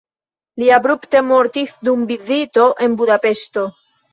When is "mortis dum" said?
1.31-2.09